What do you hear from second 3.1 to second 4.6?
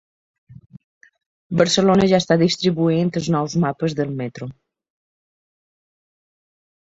els nous mapes del metro